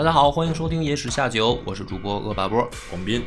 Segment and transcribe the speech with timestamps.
[0.00, 2.66] 大家好，欢迎收听《野史下酒》，我是主播恶霸波。
[2.88, 3.22] 广斌。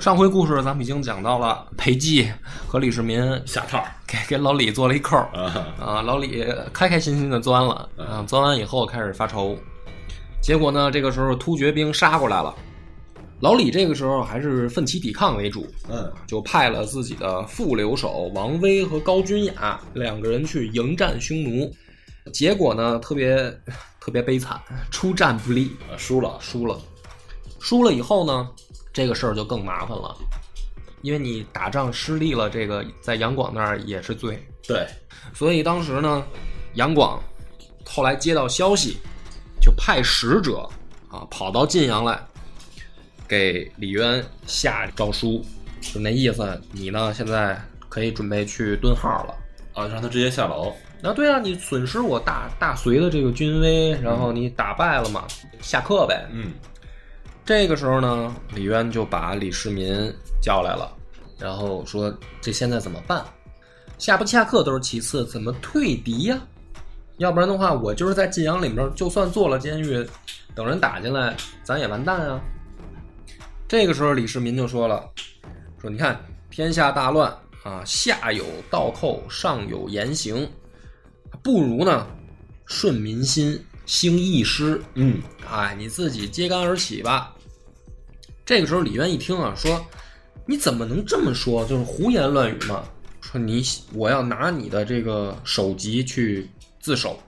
[0.00, 2.28] 上回故事咱们已经讲到了裴寂
[2.66, 5.30] 和李世民下套给给老李做了一扣儿。
[5.32, 9.56] 啊，啊，老李开开心心的钻了啊，钻完以后开始发愁，
[10.42, 12.52] 结果呢，这个时候突厥兵杀过来了，
[13.38, 16.12] 老李这个时候还是奋起抵抗为主，嗯。
[16.26, 21.72] 就派了自己的副留守王威和高君雅两个人去迎战匈奴，
[22.32, 23.36] 结果呢，特别
[24.08, 24.58] 特别悲惨，
[24.90, 26.80] 出战不利，啊输了，输了，
[27.60, 28.48] 输了以后呢，
[28.90, 30.16] 这个事儿就更麻烦了，
[31.02, 34.88] 因为你打仗失利了，这个在杨广那儿也是罪，对，
[35.34, 36.24] 所以当时呢，
[36.72, 37.22] 杨广
[37.84, 38.96] 后来接到消息，
[39.60, 40.66] 就派使者
[41.10, 42.18] 啊跑到晋阳来，
[43.28, 45.44] 给李渊下诏书，
[45.82, 49.34] 就那意思，你呢现在可以准备去蹲号了。
[49.74, 55.26] 啊让他直接下牢，那对啊，你损失我大大隋的这个军威，然后你打败了嘛，
[55.60, 56.26] 下课呗。
[56.32, 56.52] 嗯
[57.44, 60.92] 这个时候呢，李渊就把李世民叫来了，
[61.38, 63.24] 然后说：“这现在怎么办？
[63.96, 66.38] 下不下课都是其次，怎么退敌呀？
[67.16, 70.06] 要不然的话，我就是在晋阳里面，就算坐了监狱，
[70.54, 72.38] 等人打进来，咱也完蛋啊。”
[73.66, 75.08] 这个时候，李世民就说了
[75.80, 80.46] ：“说你看天下大乱啊，下有倒寇，上有严刑，
[81.42, 82.06] 不如呢
[82.66, 87.34] 顺民心，兴义师。”嗯哎，你自己揭竿而起吧。
[88.44, 89.84] 这个时候，李渊一听啊，说
[90.46, 91.64] ：“你怎么能这么说？
[91.66, 92.82] 就是胡言乱语嘛！
[93.20, 96.48] 说你我要拿你的这个首级去
[96.80, 97.18] 自首，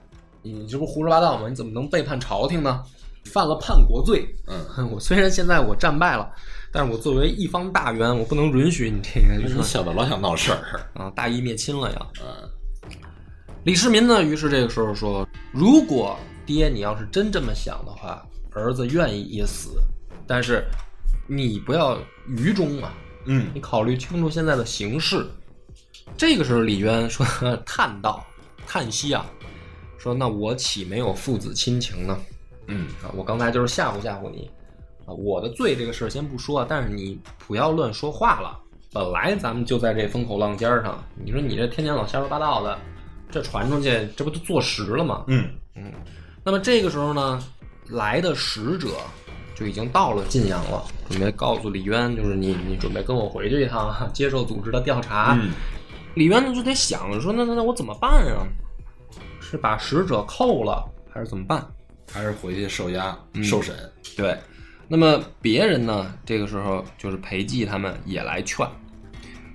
[0.41, 1.47] 你这不胡说八道吗？
[1.47, 2.83] 你怎么能背叛朝廷呢？
[3.25, 4.27] 犯了叛国罪。
[4.47, 6.27] 嗯， 我虽然现在我战败了，
[6.71, 12.49] 但是我作为一方大员，我不能允许你这个你说小子老想闹事儿，啊大义灭亲了呀。”嗯
[13.63, 16.17] 李世民呢，于是这个时候说：“如果
[16.47, 19.79] 爹你要是真这么想的话，儿子愿意一死，
[20.25, 20.65] 但是
[21.27, 22.91] 你不要愚忠啊，
[23.25, 25.25] 嗯你考虑清楚现在的形势。”
[26.17, 27.23] 这个时候，李渊说
[27.63, 28.25] ：“叹道，
[28.65, 29.23] 叹息啊，
[29.99, 32.17] 说那我岂没有父子亲情呢？
[32.65, 34.49] 嗯啊，我刚才就是吓唬吓唬你
[35.05, 38.57] 啊，我的罪这个事儿先不说，但是你不要乱说话了。
[38.91, 42.77] 本来咱们就在这风口浪尖上，你说你这天天老瞎说八道的，
[43.31, 45.23] 这传出去，这不都坐实了吗？
[45.27, 45.91] 嗯嗯
[46.43, 47.41] 那么这个时候呢，
[47.87, 48.89] 来的使者
[49.55, 55.37] 就已经到了晋阳了，准备告诉李渊，就是你你准备跟我回去一趟，啊接受组织的调查。
[55.41, 55.51] 嗯
[56.13, 58.45] 李渊呢就得想说，那那那我怎么办啊？
[59.39, 61.65] 是把使者扣了，还是怎么办？
[62.11, 63.73] 还是回去受押受审，
[64.17, 64.37] 对，
[64.89, 68.67] 那么别人呢，这个时候就是裴寂他们也来劝，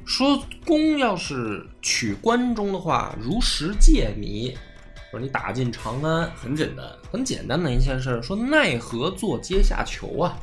[0.07, 4.59] 说公要是取关中的话，如食芥米。
[5.13, 10.37] 说你打进长安，很简单，很简单的一件事，说奈何做阶下囚啊？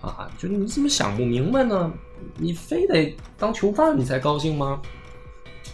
[0.00, 1.92] 啊，就你怎么想不明白呢？
[2.38, 4.80] 你非得当囚犯你才高兴吗？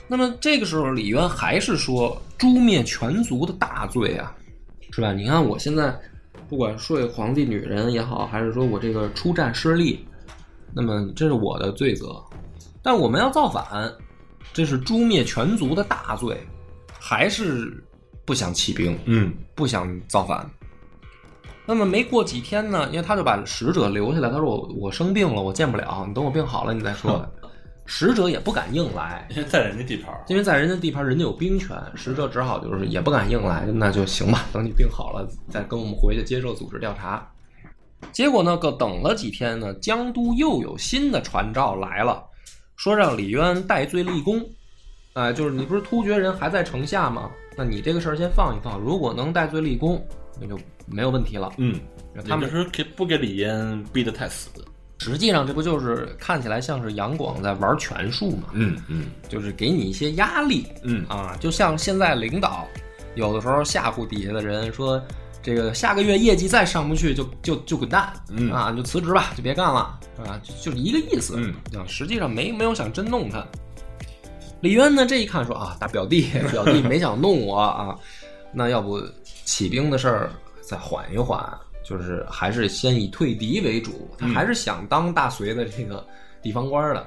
[0.09, 4.35] 那么这个时候，李渊还是说诛灭全族的大罪啊，
[4.91, 5.13] 是吧？
[5.13, 5.97] 你看我现在
[6.49, 10.05] 不管睡皇帝女人也好，还是说我这个出战失利，
[10.75, 12.21] 那么这是我的罪责。
[12.83, 13.89] 但我们要造反，
[14.53, 16.47] 这是诛灭全族的大罪，
[16.99, 17.85] 还是
[18.25, 18.99] 不想起兵？
[19.07, 20.49] 嗯不想造反。
[21.65, 27.25] 那么没过几天呢，因为他就把使者留下来，他说我我生病了，我见不了，你等我病好了你再说。
[27.85, 37.29] 使者也不敢硬来，因为在人家地盘，因为在人家地盘，人家有兵权，使者只好就是也不敢硬来，那就行吧，等你病好了再跟我们回去接受组织调查。
[38.13, 42.25] 结果呢，个等了几天呢，江都又有新的传召来了，
[42.83, 44.45] 说让李渊戴罪立功。
[45.13, 47.31] 哎、就是你不是突厥人还在城下吗？
[47.57, 50.05] 那你这个事儿先放一放，如果能戴罪立功，
[50.41, 51.53] 那就没有问题了。
[51.59, 51.79] 嗯，
[52.27, 54.51] 他们是给不给李渊逼得太死，
[54.99, 58.49] 实际上这不就是看起来像是杨广在玩权术吗？
[58.53, 62.67] 嗯嗯就是给你一些压力，嗯啊，就像现在领导
[63.15, 65.01] 有的时候吓唬底下的人说，
[65.43, 73.45] 这个下个月业绩再上不去就就就滚蛋，嗯啊，你就辞职吧，就别干了，啊，就就是一个意思，嗯啊，实际上没没有想真弄他。
[74.61, 77.99] 李渊呢这一看说啊，大表弟表弟没想弄我啊，
[78.53, 79.03] 那要不
[79.45, 80.31] 起兵的事儿
[80.61, 81.45] 再缓一缓
[81.83, 86.07] 就是还是先以退敌为主，他还是想当大隋的这个
[86.41, 87.05] 地方官的。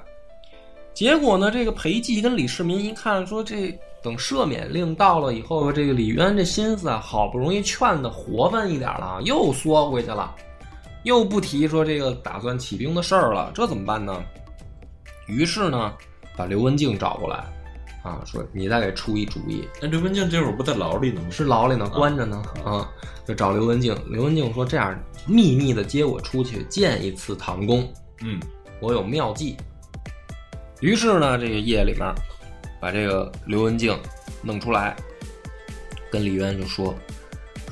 [0.93, 3.71] 结果呢，这个裴寂跟李世民一看，说这
[4.05, 10.31] 等赦免令到了以后，这个李渊这心思啊，好不容易劝的活泛一点了，又缩回去了，
[11.01, 14.23] 又不提说这个打算起兵的事儿了，这怎么办呢？
[15.25, 15.91] 于是呢，
[16.37, 17.43] 把刘文静找过来，
[18.03, 19.67] 啊，说你再给出一主意。
[19.81, 21.27] 那刘文静这会儿不在牢里呢吗？
[21.31, 22.87] 是牢里呢，关着呢，啊，
[23.25, 23.97] 就找刘文静。
[24.11, 27.91] 刘文静说：“这样秘密的接我出去见一次唐公，
[28.21, 28.39] 嗯，
[28.79, 29.57] 我有妙计。”
[30.79, 32.13] 于是呢，这个夜里面，
[32.85, 33.99] 把这个刘文静
[34.43, 34.95] 弄出来，
[36.11, 36.93] 跟李渊就说：“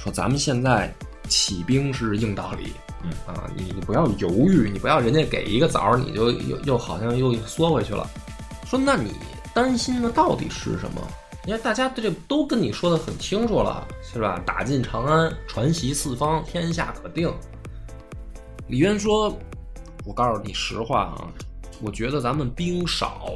[0.01, 0.91] 说咱们现在
[1.29, 2.73] 起兵是硬道理，
[3.03, 8.09] 嗯啊，你你不要犹豫，你不要人家给一个枣儿，你就又又好像又缩回去了。
[8.65, 9.11] 说那你
[9.53, 11.07] 担心的到底是什么？
[11.45, 14.41] 因为大家这都跟你说的很清楚了，是吧？
[14.43, 17.31] 打进长安，传檄四方，天下可定。
[18.67, 19.31] 李渊说
[20.05, 21.27] ：“我告诉你实话啊，
[21.83, 23.29] 我觉得咱们兵少，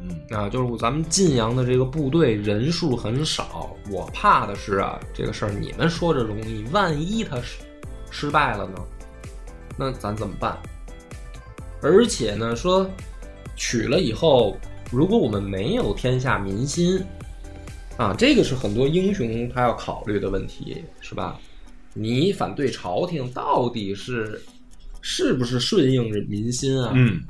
[0.00, 7.58] 嗯啊，就是咱们晋阳的这个部队人数很少，我怕的是啊，这个事儿你们说着容易，万一他失
[8.10, 8.78] 失败了呢，
[9.76, 10.58] 那咱怎么办？
[11.82, 12.88] 而且呢，说
[13.56, 14.56] 取了以后，
[14.90, 17.04] 如果我们没有天下民心，
[17.96, 21.38] 啊，这个是很多英雄他要考虑的问题，是吧？
[21.94, 24.40] 你反对朝廷到底是
[25.00, 26.92] 是不是顺应着民心啊？
[26.94, 27.20] 嗯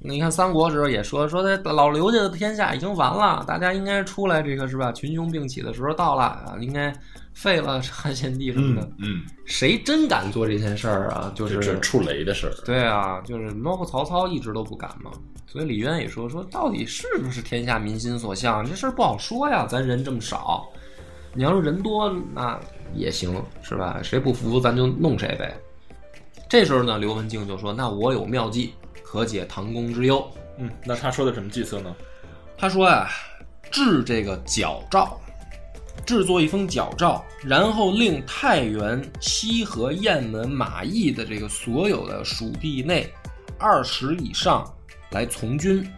[0.00, 4.92] 你看三国时候也说说他老刘家的天下已经完了，大家应该出来，这个是吧？
[4.92, 6.94] 群雄并起的时候到了啊，应该
[7.34, 8.88] 废了汉献帝什么的。
[8.98, 11.32] 嗯，谁真敢做这件事儿啊？
[11.34, 12.54] 就这是触雷的事儿。
[12.64, 15.10] 对啊，就是包括曹操一直都不敢嘛。
[15.46, 18.64] 所以李渊也说说，到底是不是天下民心所向？
[18.64, 20.68] 这事儿不好说呀，咱人这么少，
[21.34, 22.60] 你要是人多那
[22.94, 23.98] 也行，是吧？
[24.02, 25.58] 谁不服咱就弄谁呗。
[26.48, 28.72] 这时候呢，刘文静就说：“那我有妙计，
[29.08, 31.96] 可解唐公之忧。”嗯，那他说的什么计策呢？
[32.56, 33.08] 他说啊，
[33.70, 35.16] 制这个矫诏，
[36.04, 43.08] 制作一封矫诏，然后令太原、西河、雁门、马邑的这个所有的属地内
[43.56, 44.68] 二十以上
[45.10, 45.88] 来从军，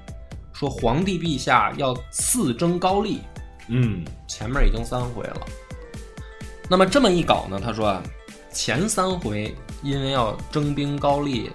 [0.53, 3.21] 说皇帝陛下要赐征高丽，
[3.69, 5.47] 嗯前面已经三回了。
[6.69, 8.03] 那么这么一搞呢，他说啊，
[8.53, 11.51] 前三回因为要征兵高丽，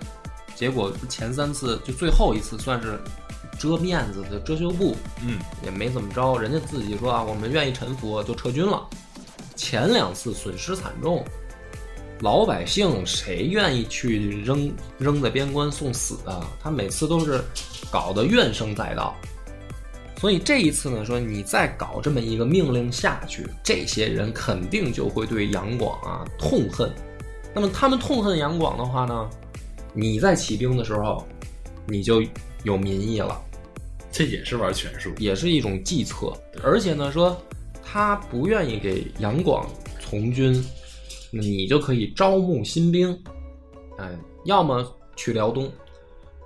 [0.56, 2.98] 结果前三次就最后一次算是
[3.60, 8.88] 遮面子的遮羞布，嗯也没怎么着，人家自己说啊，我们愿意臣服，就撤军了。
[9.56, 11.24] 前两次损失惨重，
[12.22, 16.50] 老百姓谁愿意去扔扔在边关送死啊？
[16.62, 17.42] 他每次都是
[17.92, 19.16] 搞得怨声载道。
[20.18, 26.90] 所以这一次呢，说你再搞这么一个命令下去，这些人肯定就会对杨广啊痛恨。
[27.54, 29.30] 那么他们痛恨杨广的话呢，
[29.95, 31.25] 你在起兵的时候，
[31.88, 32.21] 你就
[32.63, 33.42] 有民意了。
[34.12, 35.12] 这也是玩权术。
[35.18, 36.31] 也是一种计策。
[36.62, 37.36] 而且呢，说
[37.83, 39.68] 他不愿意给杨广
[40.00, 40.63] 从军，
[41.31, 43.18] 那你就可以招募新兵，
[43.97, 44.09] 哎，
[44.45, 45.71] 要么去辽东，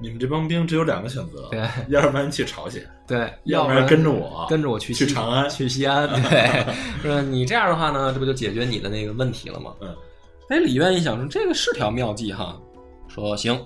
[0.01, 6.65] 你们这帮兵只有两个选择，对要不然去朝鲜，对，要不然然跟着我跟着我去去长安去西安，对，
[7.01, 9.73] 说你这样的话呢，这不就解决你的那个问题了吗？
[9.81, 9.95] 嗯，
[10.49, 12.59] 哎，李渊一想说这个是条妙计哈，
[13.09, 13.59] 说行，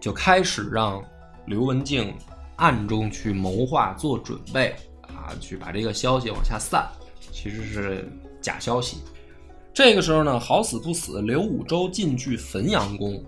[0.00, 1.00] 就开始让
[1.46, 2.12] 刘文静
[2.56, 6.88] 暗中去谋划做准备啊，去把这个消息往下散，
[7.30, 8.96] 其实是假消息。
[9.72, 13.22] 这个时候呢，好死不死，刘武周进据汾阳宫，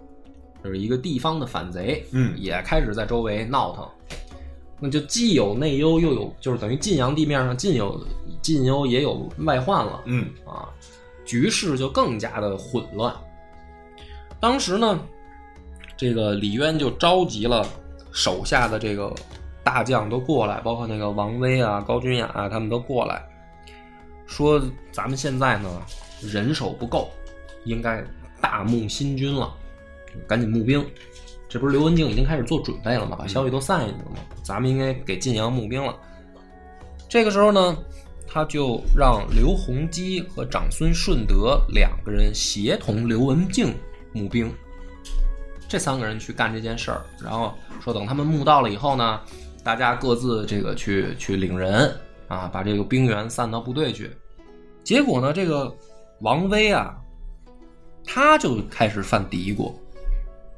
[0.64, 3.86] 就是一个地方的反贼，嗯也开始在周围闹腾。
[4.80, 8.02] 那就既有内忧，又有就是等于晋阳地面上尽有
[8.40, 10.02] 晋忧，也有外患了。
[10.06, 10.68] 嗯啊，
[11.24, 13.14] 局势就更加的混乱。
[14.40, 14.98] 当时呢，
[16.00, 17.62] 这个李渊就召集了
[18.10, 19.14] 手下的这个
[19.62, 23.22] 大将都过来，包括那个王威啊、高君雅啊，他们都过来，
[24.26, 24.58] 说
[24.90, 25.68] 咱们现在呢
[26.22, 27.10] 人手不够，
[27.64, 28.02] 应该
[28.40, 29.52] 大募新军了，
[30.26, 30.82] 赶紧募兵。
[31.50, 33.14] 这不是刘文静已经开始做准备了吗？
[33.18, 34.20] 把消息都散下去了吗？
[34.42, 35.94] 咱们应该给晋阳募兵了。
[37.10, 37.76] 这个时候呢，
[38.26, 43.74] 他就让刘弘基和长孙顺德两个人协同刘文静
[44.14, 44.50] 募兵，
[45.70, 49.20] 这三个人去干这件事儿，然后说等他们募到了以后呢，
[49.62, 51.96] 大家各自这个去去领人
[52.26, 54.10] 啊，把这个兵员散到部队去。
[54.82, 55.72] 结果呢，这个
[56.22, 56.98] 王威啊，
[58.04, 59.72] 他就开始犯嘀咕，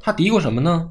[0.00, 0.90] 他嘀咕什么呢？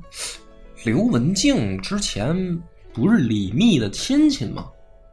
[0.86, 2.62] 刘文静之前
[2.94, 4.70] 不是李密的亲戚吗？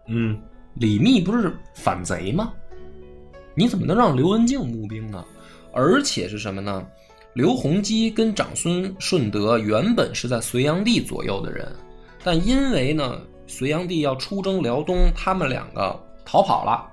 [0.09, 0.39] 嗯
[0.75, 2.53] 李密不是反贼吗？
[3.55, 5.25] 你怎么能让刘文静募兵呢？
[5.73, 6.87] 而且是什么呢？
[7.39, 11.73] 刘弘基跟长孙顺德原本是在隋炀帝左右的人，
[12.25, 16.85] 但因为呢，隋炀帝要出征辽东，他们两个逃跑了，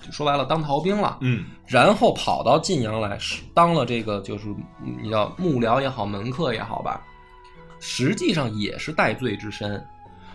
[0.00, 1.18] 就说白了当逃兵了。
[1.22, 3.18] 嗯然后跑到晋阳来，
[3.52, 4.46] 当了这个就是
[4.80, 7.04] 嗯你叫幕僚也好，门客也好吧，
[7.80, 9.84] 实际上也是戴罪之身，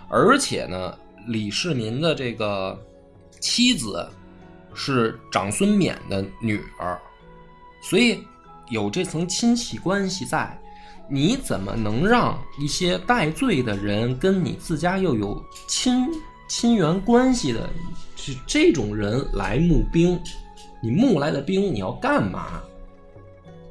[0.10, 2.78] 而且呢，李世民的这个
[3.40, 4.06] 妻子
[4.74, 7.00] 是长孙冕的女儿，
[7.82, 8.22] 所以
[8.70, 10.58] 有这层亲戚关系在，
[11.08, 16.08] 你怎么能让一些戴罪的人跟你自家又有亲
[16.48, 17.70] 亲缘关系的
[18.16, 20.20] 是这种人来募兵？
[20.82, 22.62] 你募来的兵你要干嘛？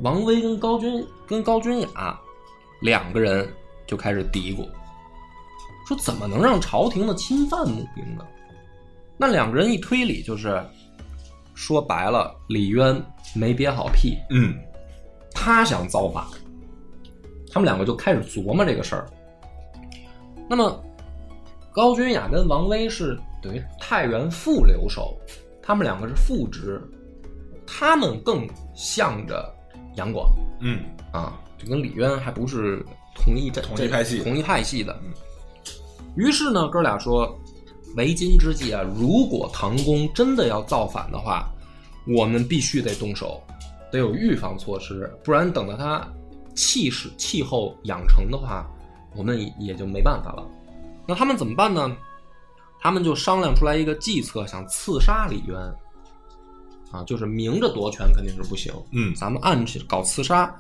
[0.01, 2.19] 王威跟高君跟高君雅
[2.81, 3.49] 两个人
[3.87, 4.69] 就开始嘀咕，
[5.87, 8.25] 说怎么能让朝廷的侵犯募兵呢？
[9.17, 10.63] 那两个人一推理就是，
[11.55, 13.03] 说白了，李渊
[13.35, 14.55] 没憋好屁，嗯
[15.33, 16.25] 他想造反，
[17.53, 19.07] 他们两个就开始琢磨这个事儿。
[20.49, 20.83] 那么，
[21.73, 25.17] 高君雅跟王威是等于太原副留守，
[25.63, 26.83] 他们两个是副职，
[27.67, 29.55] 他们更向着
[29.97, 30.31] 杨广。
[30.61, 30.81] 嗯。
[31.11, 34.23] 啊，就跟李渊还不是同一阵同一派系。
[34.23, 34.95] 同一派系的。
[35.03, 35.13] 嗯。
[36.17, 37.39] 于是呢，哥俩说，
[37.97, 41.49] 为今之计啊，如果唐公真的要造反的话，
[42.07, 43.43] 我们必须得动手，
[43.91, 46.07] 得有预防措施，不然等到他
[46.55, 48.67] 气势气候养成的话，
[49.15, 50.47] 我们也也就没办法了。
[51.07, 51.97] 那他们怎么办呢？
[52.81, 55.57] 他们就商量出来一个计策，想刺杀李渊。
[56.91, 60.55] 啊，就是明着夺权肯定是不行，嗯咱们暗去搞刺杀。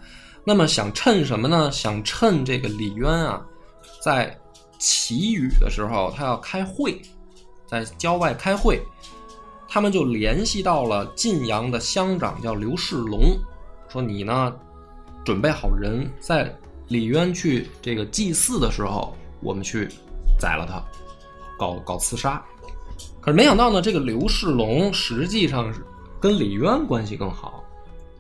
[0.44, 1.70] 那么想趁什么呢？
[1.72, 3.42] 想趁这个李渊啊，
[4.02, 4.38] 在
[4.78, 7.00] 祈雨的时候，他要开会，
[7.66, 8.82] 在郊外开会，
[9.68, 13.38] 他们就联系到了晋阳的乡长叫刘世龙，
[13.88, 14.56] 说你呢，
[15.24, 16.52] 准备好人，在
[16.88, 19.86] 李渊去这个祭祀的时候，我们去
[20.40, 20.82] 宰了他，
[21.58, 22.42] 搞搞刺杀。
[23.20, 25.84] 可是没想到呢，这个刘世龙实际上是
[26.18, 27.62] 跟李渊关系更好，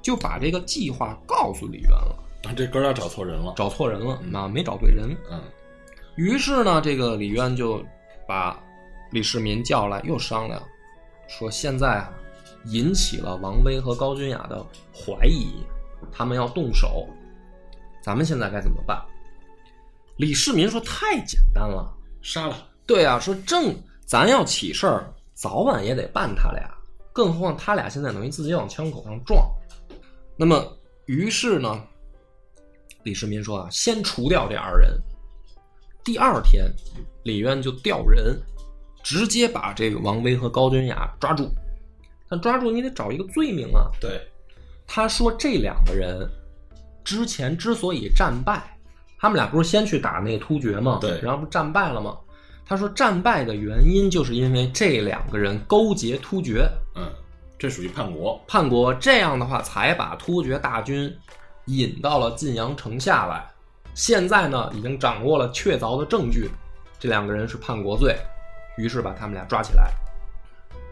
[0.02, 3.54] 就把这个计划告诉李渊了，这哥俩找错人了。
[3.56, 5.16] 找错人了啊，没找对人。
[5.30, 5.40] 嗯
[6.16, 7.80] 于是呢，这个李渊就
[8.26, 8.60] 把
[9.12, 10.60] 李世民叫来，又商量，
[11.28, 12.12] 说现在啊，
[12.64, 15.52] 引起了王威和高君雅的怀疑，
[16.10, 17.06] 他们要动手，
[18.02, 19.00] 咱们现在该怎么办？
[20.16, 22.66] 李世民说太简单了，杀了。
[22.86, 26.68] 对啊，说正咱要起事儿，早晚也得办他俩，
[27.12, 29.48] 更何况他俩现在等于自己往枪口上撞。
[30.36, 31.84] 那么，于是呢，
[33.02, 34.98] 李世民说啊，先除掉这二人。
[36.02, 36.72] 第二天，
[37.24, 38.40] 李渊就调人，
[39.08, 41.50] 直接把这个王威和高君雅抓住。
[42.28, 43.90] 但抓住你得找一个罪名啊。
[43.98, 44.20] 对，
[44.86, 46.30] 他说这两个人
[47.02, 48.62] 之前之所以战败，
[49.18, 50.98] 他们俩不是先去打那个突厥吗？
[51.00, 52.18] 对然后不战败了吗？
[52.66, 57.10] 他说战败的原因就是因为这两个人勾结突厥嗯，
[57.58, 58.38] 这属于叛国。
[58.46, 61.10] 叛国，这样的话才把突厥大军
[61.64, 63.42] 引到了晋阳城下来。
[63.94, 66.50] 现在呢，已经掌握了确凿的证据，
[67.00, 68.14] 这两个人是叛国罪，
[68.78, 69.92] 于是把他们俩抓起来。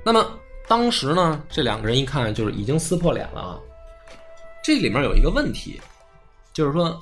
[0.05, 0.39] 那么
[0.69, 3.59] 当时呢，这两个人一看就是已经撕破脸了啊。
[4.63, 5.81] 这里面有一个问题，
[6.53, 7.01] 就是说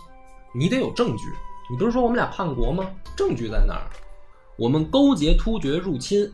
[0.54, 1.24] 你得有证据。
[1.70, 2.88] 你不是说我们俩叛国吗？
[3.16, 3.86] 证据在哪儿？
[4.56, 6.30] 我们勾结突厥入侵，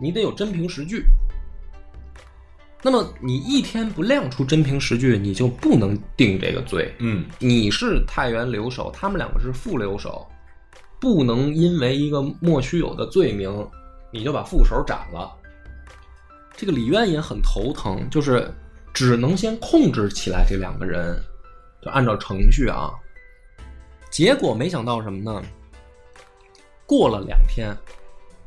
[0.00, 1.04] 你得有真凭实据。
[2.82, 6.92] 那么你一天不亮出真凭实据，你就不能定这个罪。
[6.98, 10.28] 嗯你是太原留守，他们两个是副留守，
[11.00, 13.48] 不能因为一个莫须有的罪名，
[14.14, 15.36] 你就把副手斩了。
[16.56, 18.48] 这个李渊也很头疼，就是
[18.92, 21.20] 只能先控制起来这两个人，
[21.82, 22.92] 就按照程序啊。
[24.08, 25.42] 结果没想到什么呢？
[26.86, 27.76] 过了两天，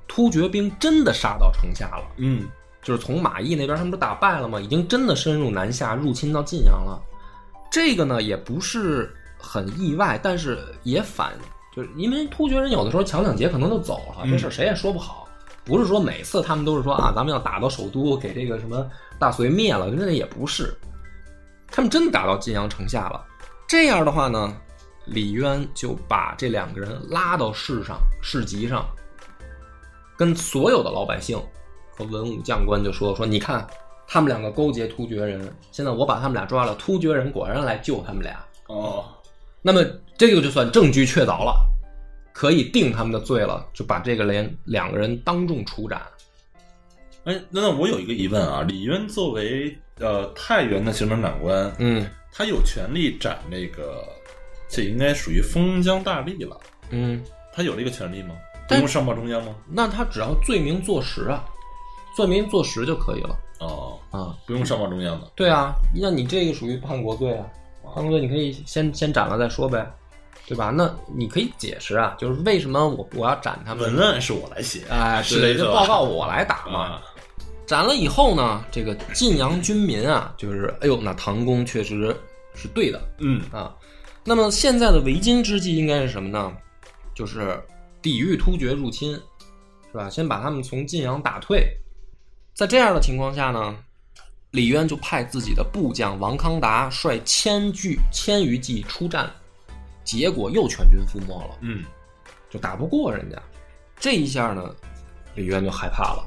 [0.08, 2.06] 突厥兵真的杀到城下了。
[2.16, 2.48] 嗯
[2.82, 7.02] 就是从马邑那边他们不打败了吗，已经真的深入南下，入侵到晋阳了。
[7.70, 11.34] 这个呢也不是很意外，但是也反，
[11.76, 15.27] 就是因为突厥人有的时候抢两劫可能就走了，嗯这事儿谁也说不好。
[15.68, 20.74] 不是说每次他们都是说啊，咱们要打到首都，给这个什么大隋灭了，那也不是。
[21.70, 23.22] 他们真打到晋阳城下了。
[23.68, 24.56] 这样的话呢，
[25.06, 28.86] 李渊就把这两个人拉到市上、市集上，
[30.16, 31.38] 跟所有的老百姓
[31.92, 33.68] 和文武将官就说说，你看
[34.08, 39.04] 他们两个勾结突厥人，现在我把他们俩抓了，突厥人果然来救他们俩，哦，
[39.62, 39.84] 那么
[40.18, 41.54] 这个就算证据确凿了，
[42.38, 46.00] 可以定他们的罪了，就把这个连两个人当众处斩。
[47.24, 54.04] 哎，那那我有一个疑问啊，李渊作为呃太原的行政长官，嗯他有权利斩那个，
[54.70, 56.60] 这应该属于封疆大吏了。
[56.92, 58.36] 嗯，他有这个权利吗？
[58.68, 59.56] 不用上报中央吗？
[59.68, 61.44] 那他只要罪名坐实啊，
[62.16, 64.38] 罪名坐实就可以了哦，啊。
[64.46, 65.32] 不用上报中央的。
[65.36, 67.48] 对啊，那你这个属于叛国罪啊，
[67.96, 69.92] 叛国罪你可以先先斩了再说呗，
[70.48, 70.72] 对吧？
[70.74, 73.94] 那你可以解释啊，就是为什么我我要斩他们？
[73.94, 76.80] 文案是我来写，哎，是对，这报告我来打嘛。
[76.80, 77.02] 啊，
[77.66, 82.16] 斩了以后呢，这个晋阳军民啊，就是哎呦，那唐公确实
[82.56, 83.76] 是对的嗯啊。
[84.24, 86.56] 那么现在的为今之计应该是什么呢？
[87.14, 87.62] 就是
[88.02, 89.12] 抵御突厥入侵，
[89.92, 90.10] 是吧？
[90.10, 91.68] 先把他们从晋阳打退。
[92.54, 93.76] 在这样的情况下呢，
[94.52, 99.30] 李渊就派自己的部将王康达率千巨千余骑出战，
[100.08, 101.58] 结果又全军覆没了。
[101.60, 101.84] 嗯，
[102.50, 103.38] 就打不过人家。
[104.00, 104.74] 这一下呢，
[105.36, 106.24] 李渊就害怕了，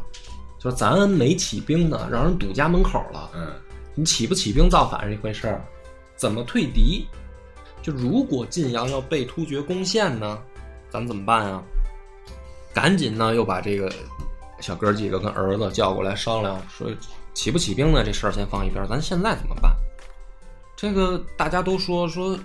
[0.60, 3.30] 说咱没起兵呢，让人堵家门口了。
[3.34, 3.54] 嗯，
[3.94, 5.64] 你起不起兵造反是一回事儿，
[6.14, 7.08] 怎么退敌？
[7.80, 10.38] 就如果晋阳要被突厥攻陷呢，
[10.90, 11.62] 咱怎么办啊？
[12.74, 13.90] 赶紧呢，又把这个
[14.60, 16.90] 小哥几个跟儿子叫过来商量，说
[17.32, 18.04] 起不起兵呢？
[18.04, 19.74] 这事儿先放一边，咱现在怎么办？
[20.76, 22.38] 这个大家都说说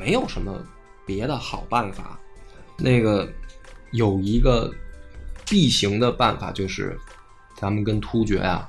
[0.00, 0.58] 没有什么
[1.04, 2.18] 别的好办法，
[2.78, 3.30] 那个
[3.92, 4.72] 有一个
[5.44, 6.98] 必行的办法，就是
[7.54, 8.66] 咱们跟突厥啊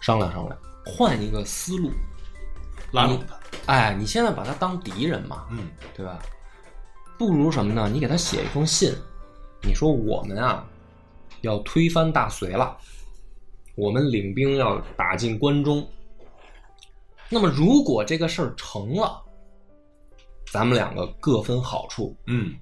[0.00, 1.90] 商量商量，换一个思路。
[2.90, 3.38] 拉拢他。
[3.66, 6.18] 哎，你现在把他当敌人嘛，嗯对吧？
[7.18, 7.90] 不如什么呢？
[7.92, 8.94] 你给他写一封信，
[9.62, 10.66] 你说我们啊
[11.42, 12.74] 要推翻大隋了，
[13.74, 15.86] 我们领兵要打进关中。
[17.28, 19.22] 那么如果这个事儿成了，
[20.50, 22.54] 咱们两个各分好处，嗯。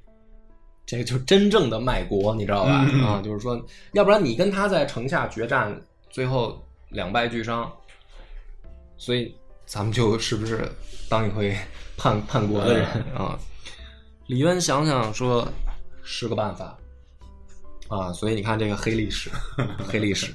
[0.87, 2.87] 这个就真正的卖国，你知道吧？
[2.93, 3.03] 嗯。
[3.03, 3.59] 啊，就是说，
[3.93, 5.75] 要不然你跟他在城下决战，
[6.11, 7.73] 最后两败俱伤，
[8.99, 10.71] 所以咱们就是不是
[11.09, 11.57] 当一回
[11.97, 12.87] 叛叛国的人？
[13.14, 13.38] 啊？
[14.26, 15.47] 李渊想想说
[16.03, 16.77] 是个办法。
[17.88, 19.31] 啊，所以你看这个黑历史，
[19.87, 20.35] 黑历史，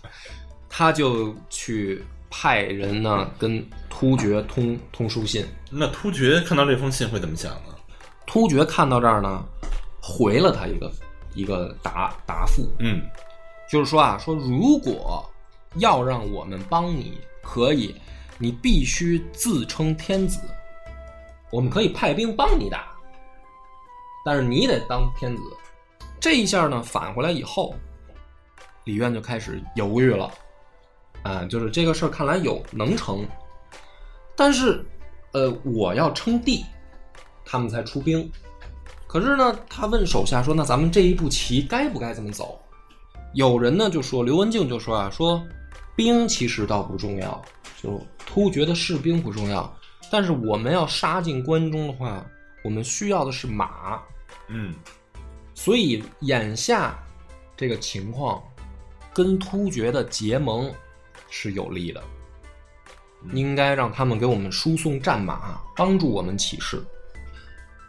[0.69, 7.75] 他就去派人呢跟突厥通通书信，那突厥看到这封信会怎么想呢？
[8.25, 9.43] 突厥看到这儿呢，
[10.01, 10.91] 回了他一个
[11.33, 13.01] 一个答答复，嗯。
[13.69, 15.29] 就是说啊，说如果
[15.75, 17.95] 要让我们帮你，可以，
[18.39, 20.39] 你必须自称天子，
[21.51, 22.87] 我们可以派兵帮你打，
[24.25, 25.43] 但是你得当天子。
[26.19, 27.75] 这一下呢，返回来以后，
[28.85, 30.31] 李渊就开始犹豫了，
[31.29, 33.23] 啊、就是这个事儿看来有能成，
[34.35, 34.83] 但是，
[35.31, 36.65] 呃，我要称帝，
[37.45, 38.27] 他们才出兵。
[39.05, 42.59] 可是呢，他问手下说：“那咱们这一步棋该不该这么走？”
[43.35, 45.39] 有人呢就说，刘文静就说啊，说
[45.95, 47.39] 兵其实倒不重要，
[47.79, 49.71] 就突厥的士兵不重要，
[50.11, 52.25] 但是我们要杀进关中的话，
[52.63, 54.01] 我们需要的是马，
[54.47, 54.73] 嗯
[55.53, 56.97] 所以眼下
[57.55, 58.41] 这个情况
[59.13, 60.73] 跟突厥的结盟
[61.29, 62.03] 是有利的，
[63.33, 66.81] 应该让他们给我们输送战马，帮助我们起事。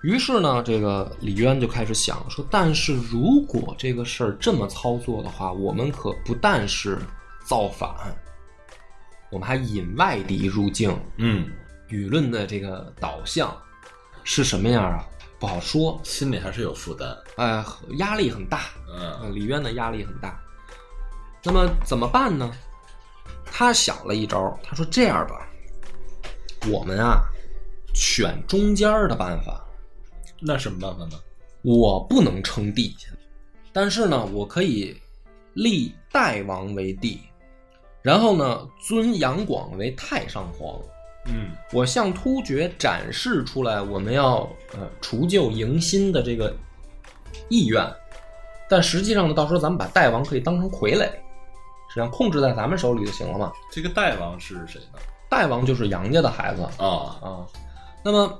[0.02, 6.98] 于是呢，这个李渊就开始想说，但是如果这个事儿这么操作的话，我们可不但是
[7.44, 7.90] 造反，
[9.30, 11.50] 我们还引外敌入境，嗯，
[11.90, 13.54] 舆论的这个导向
[14.24, 15.04] 是什么样啊？
[15.38, 17.16] 不好说，心里还是有负担。
[17.36, 17.64] 哎，
[17.96, 18.60] 压力很大。
[18.88, 20.38] 嗯呃李渊的压力很大。
[21.42, 22.50] 那么怎么办呢？
[23.60, 25.46] 他想了一招，他说：“这样吧，
[26.72, 27.20] 我们啊，
[27.92, 29.62] 选中间儿的办法。
[30.40, 31.20] 那什么办法呢？
[31.60, 32.96] 我不能称帝，
[33.70, 34.98] 但是呢，我可以
[35.52, 37.20] 立代王为帝，
[38.00, 40.80] 然后呢，尊杨广为太上皇。
[41.26, 46.56] 嗯我向突厥展示出来我们要呃除旧迎新的这个
[47.50, 47.86] 意愿，
[48.70, 51.10] 但实际上呢，到时候咱们把代王可以当成傀儡，
[51.90, 53.52] 实际上控制在咱们手里就行了嘛。
[53.70, 54.98] 这个代王是谁呢？
[55.28, 57.46] 代王就是杨家的孩子啊，啊，
[58.02, 58.38] 那么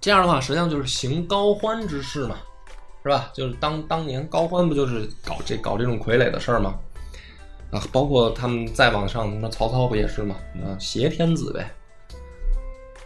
[0.00, 2.36] 这样的话，实际上就是行高欢之事嘛，
[3.02, 3.30] 是吧？
[3.32, 6.74] 就是当当年高欢不就是搞这搞这种傀儡的事儿吗？
[7.70, 10.36] 啊，包括他们再往上，那曹操不也是吗？
[10.64, 11.68] 啊，挟天子呗。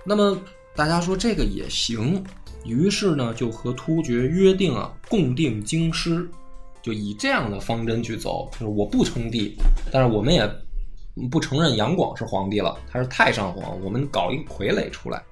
[0.05, 0.39] 那么
[0.75, 2.23] 大家说这个也行，
[2.65, 6.29] 于是呢就和突厥约定啊，共定京师，
[6.89, 9.55] 就以这样的方针去走，就是我不称帝，
[9.93, 10.51] 但是我们也
[11.31, 15.23] 不承认杨广是皇帝了，他是太上皇，我们搞一个傀儡出来，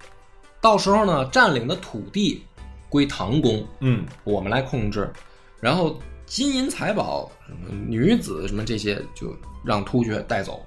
[0.61, 2.45] 到时候呢占领的土地
[2.91, 5.11] 归唐公，嗯我们来控制，
[5.59, 10.63] 然后金银财宝、什么女子什么这些，就让突厥带走，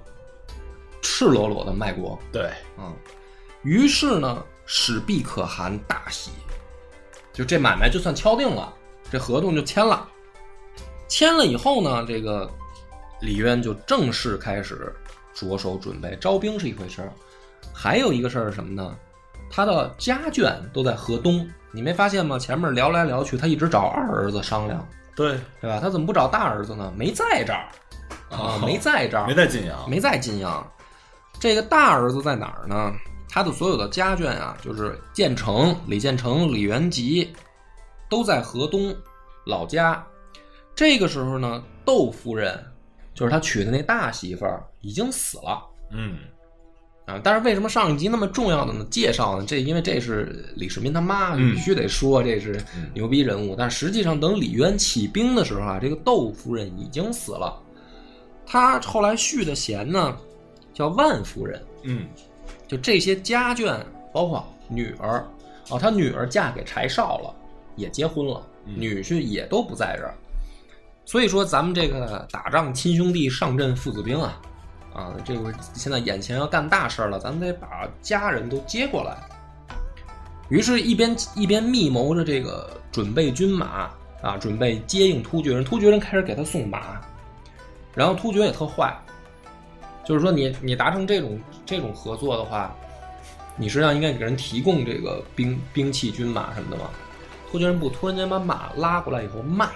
[1.02, 2.18] 赤裸裸的卖国。
[2.32, 2.92] 对，啊，
[3.62, 6.32] 于是呢，使毕可汗大喜，
[7.32, 8.74] 就这买卖就算敲定了，
[9.08, 10.08] 这合同就签了。
[11.10, 12.48] 签了以后呢，这个
[13.20, 14.94] 李渊就正式开始
[15.34, 17.12] 着手准备招兵是一回事儿，
[17.74, 18.96] 还有一个事儿是什么呢？
[19.50, 22.38] 他的家眷都在河东，你没发现吗？
[22.38, 25.80] 前面聊来聊去，他一直找二儿子商量，对，对吧？
[25.82, 26.92] 他怎么不找大儿子呢？
[26.96, 27.66] 没在这儿
[28.30, 30.64] 啊，哦没在这儿，没在晋阳，没在晋阳。
[31.40, 32.92] 这个大儿子在哪儿呢？
[33.28, 37.32] 他的所有的家眷啊，就是建成、李建成、李元吉，
[38.08, 38.94] 都在河东
[39.44, 40.04] 老家。
[40.80, 42.58] 这个时候呢，窦夫人
[43.12, 46.20] 就是他娶的那大媳妇儿已经死了嗯，
[47.04, 47.20] 啊。
[47.22, 48.82] 但是为什么上一集那么重要的呢？
[48.90, 49.44] 介绍呢？
[49.46, 52.58] 这因为这是李世民他妈，嗯必须得说这是
[52.94, 53.54] 牛逼人物。
[53.54, 57.62] 但实际上，等李渊起兵的时候啊，这个窦夫人已经死了。
[58.46, 60.16] 他后来续的弦呢，
[60.72, 61.62] 叫万夫人。
[61.82, 62.08] 嗯，
[62.66, 63.78] 就这些家眷，
[64.14, 65.28] 包括女儿，
[65.68, 67.34] 哦，他女儿嫁给柴少了，
[67.76, 70.14] 也结婚了，嗯女婿也都不在这儿。
[71.10, 74.40] 所以说，咱们这个打仗亲兄弟，上阵父子兵啊，
[74.94, 79.18] 啊，这个现在眼前要干大事了，咱们得把家人都接过来。
[80.50, 83.90] 于是，一边一边密谋着这个准备军马
[84.22, 85.64] 啊，准备接应突厥人。
[85.64, 87.00] 突厥人开始给他送马，
[87.92, 88.96] 然后突厥也特坏，
[90.04, 92.72] 就是说你你达成这种这种合作的话，
[93.56, 96.84] 你实际上应该给人提供这个兵兵器、军马什么的嘛。
[97.50, 99.68] 突厥人不突然间把马拉过来以后卖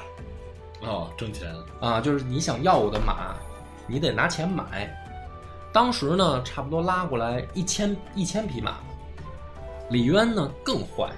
[0.87, 3.35] 哦，挣钱，啊，就是你想要我的马，
[3.87, 4.89] 你得拿钱买。
[5.73, 8.75] 当时呢，差不多拉过来一千一千匹马。
[9.91, 11.11] 李渊呢更坏，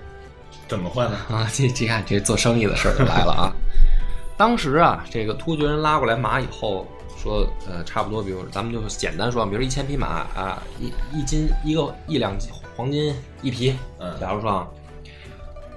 [0.67, 1.17] 怎么坏呢？
[1.31, 3.53] 啊，这这看这做生意的事儿就来了啊！
[4.37, 14.69] 当时啊，这个突厥人拉过来马以后，说呃，差不多，比如咱们就简单说，比如一千匹马啊，一一斤一个一两斤黄金一匹，嗯假如说啊，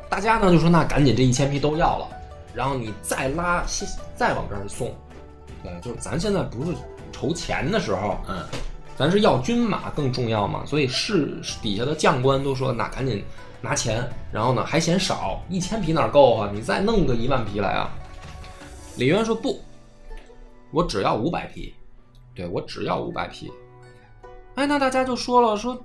[0.09, 2.07] 大家呢就说那赶紧这一千匹都要了，
[2.53, 3.63] 然后你再拉
[4.15, 4.93] 再往这儿送，
[5.63, 6.75] 对，就是咱现在不是
[7.11, 8.43] 筹钱的时候，嗯，
[8.97, 13.23] 咱是要军马更重要嘛，所以是底下的将官都说，那赶紧
[13.61, 16.49] 拿钱，然后呢还嫌少，一千匹哪够啊？
[16.53, 17.89] 你再弄个一万匹来啊！
[18.97, 19.61] 李渊说不，
[20.71, 21.73] 我只要五百匹，
[22.33, 23.51] 对我只要五百匹。
[24.55, 25.81] 哎，那大家就说了，说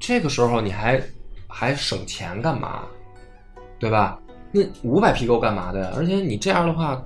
[0.00, 1.02] 这个时候你还
[1.46, 2.84] 还省钱干嘛？
[3.78, 4.18] 对吧？
[4.52, 5.92] 那五百匹够干嘛的呀？
[5.96, 7.02] 而且你这样的话，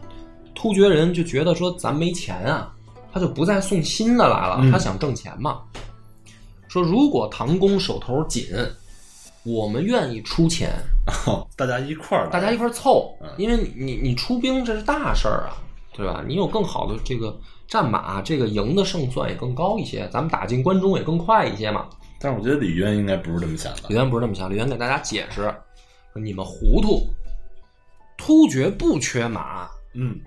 [0.54, 2.72] 突厥人就觉得说咱没钱啊，
[3.12, 5.62] 他就不再送新的来了，嗯他想挣钱嘛。
[6.68, 8.46] 说如果唐公手头紧，
[9.44, 10.72] 我们愿意出钱，
[11.26, 15.56] 哦，大家一块儿，大家一块儿凑嗯，因为你你你出兵这是大事儿啊，
[15.94, 16.24] 对吧？
[16.26, 21.86] 你有更好的这个战马，这个赢的胜算也更高一些，咱们打进关中也更快一些嘛。
[22.18, 23.94] 但是我觉得李渊应该不是这么想的李。
[23.94, 25.42] 渊不是这么想，李渊给大家解释，
[26.12, 27.08] 说你们糊涂，
[28.16, 30.20] 突厥不缺马，嗯，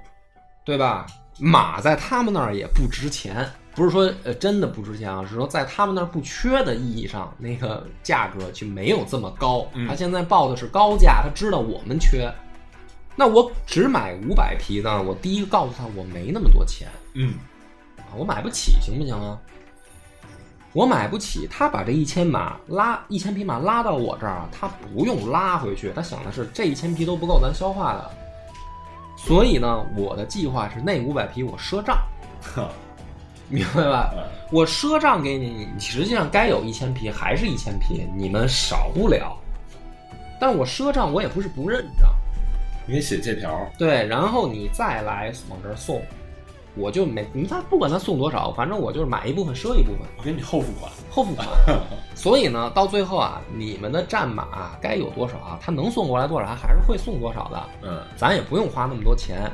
[0.65, 1.06] 对吧？
[1.41, 9.65] 马在他们那儿也不值钱，不是说呃真的不值钱啊，是说在他们那儿不缺的意义上，那个价格就没有这么高。
[9.73, 9.88] 嗯。
[9.88, 12.30] 他现在报的是高价，他知道我们缺，
[13.15, 16.89] 那我只买五百匹呢，我第一个告诉他我没那么多钱。
[17.13, 17.36] 嗯，
[17.97, 19.39] 啊，我买不起，行不行啊？
[20.73, 28.12] 我买不起，他把这一千马拉一千匹马拉到我这儿啊，他不用拉回去，他想的是这一千匹都不够咱消化的，
[29.17, 31.97] 所以呢，我的计划是那五百匹我赊账，
[32.41, 32.69] 哈，
[33.47, 34.13] 明白吧？
[34.15, 39.38] 嗯我赊账给你，你实际上该有一千匹还是一千匹，你们少不了。
[40.39, 42.10] 但是我赊账，我也不是不认账，
[42.88, 46.01] 你写借条，对，然后你再来往这儿送，
[46.75, 50.91] 我就没你他不管他送多少，反正我就是买一部分赊一部分，我给你后付款。
[51.10, 51.47] 后付款。
[52.15, 57.69] 所以呢，到最后啊，你们的战马该有多少啊，他能送过来多少，他还是会送多少的。
[57.84, 59.51] 嗯，咱也不用花那么多钱。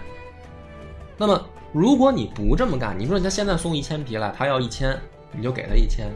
[1.17, 4.99] 那么，如果你不这么干，你说他现在送一千匹来，他要一千，
[5.32, 6.12] 你就给他一千，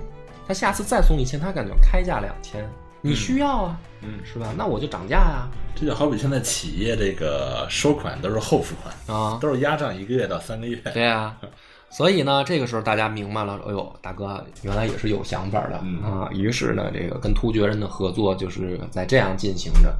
[0.48, 2.70] 他下次再送一千，他感觉开价两千，
[3.02, 4.54] 你需要啊，嗯是吧？
[4.58, 10.76] 那我就涨价呀、这就好比现在企业这个收款都是后付款，啊，都是压账一个月到三个月。
[10.94, 11.38] 对啊、
[11.90, 16.30] 所以呢，这个时候大家明白了，哎呦，大哥原来也是有想法的、嗯啊。
[16.34, 19.96] 于是呢，这个跟突厥人的合作就是在这样进行着。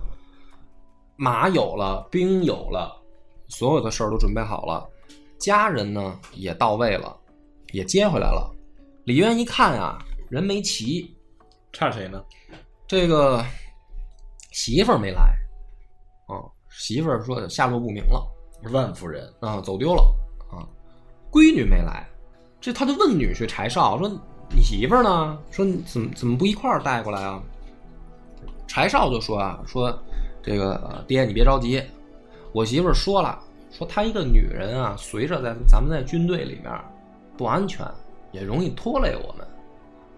[1.16, 2.94] 马有了，兵有了，
[3.48, 4.86] 所有的事儿都准备好了，
[5.38, 7.16] 家人呢也到位了，
[7.72, 8.50] 也接回来了。
[9.06, 9.98] 李渊一看啊，
[10.30, 11.16] 人没齐，
[11.72, 12.22] 差谁呢？
[12.90, 13.46] 这个
[14.52, 15.22] 媳妇儿没来，
[16.26, 18.28] 啊，媳妇儿说下落不明了，
[18.74, 20.02] 万夫人，啊，走丢了
[20.50, 20.66] 啊，
[21.32, 22.10] 闺女没来，
[22.60, 24.10] 这他就问女婿柴少说
[24.50, 25.38] ：“你媳妇儿呢？
[25.52, 27.40] 说你怎么怎么不一块儿带过来啊？”
[28.66, 29.96] 柴少就说啊：“说
[30.42, 31.84] 这个呃爹你别着急，
[32.54, 36.74] 我媳妇儿说了，说她一个女人啊，随着在咱们在军队里面
[37.38, 37.86] 不安全，
[38.32, 39.48] 也容易拖累我们，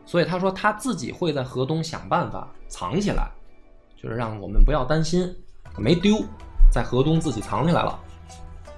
[0.05, 3.29] 所以她说她自己会在河东想办法藏起来，
[4.01, 5.31] 就是让我们不要担心，
[5.77, 6.23] 没丢，
[6.71, 7.99] 在河东自己藏起来了。”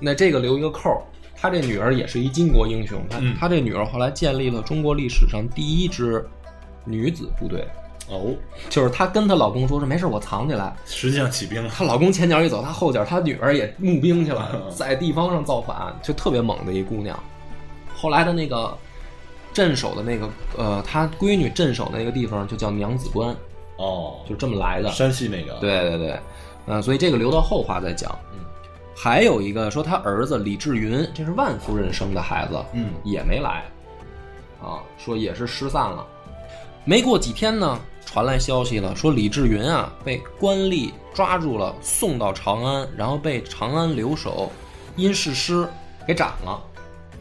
[0.02, 1.00] 那这个留一个扣儿，
[1.38, 3.02] 他这女儿也是一巾帼英雄。
[3.10, 6.28] 他、嗯他这女儿后来建立了中国历史上第一支
[6.84, 7.66] 女子部队，
[8.10, 8.36] 哦，
[8.70, 10.76] 就是她跟她老公说是没事，我藏起来。
[10.86, 17.18] 实际上起兵了，她老公前脚一走，她后脚，她女儿也募兵去了，嗯在地方上造反，就特别猛的一姑娘。
[17.96, 18.76] 后来的那个
[19.54, 23.34] 镇守的那个呃，她闺女镇守的那个地方就叫娘子关，
[23.84, 24.90] 哦，就这么来的。
[24.92, 26.20] 山西那个，，对对对，
[26.68, 28.18] 嗯、所以这个留到后话再讲。
[28.32, 28.40] 嗯，
[28.96, 33.66] 还有一个说他儿子李志云，这是万夫人生的孩子，嗯也没来，
[34.62, 36.06] 啊，说也是失散了。
[36.86, 44.50] 没过几天呢，传来消息了，说李志云啊被官吏抓住了，送到长安，然后被长安留守
[44.96, 45.68] 殷世师
[46.08, 46.62] 给斩了，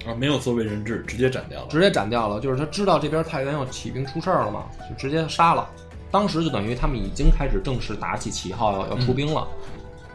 [0.06, 2.40] 啊，没有作为人质，直接斩掉了，直接斩掉了。
[2.40, 5.68] 就是他知道这边太原要起兵出事儿了嘛，就直接杀了。
[6.12, 9.48] 当时就等于他们已经开始正式打起旗号要要出兵了。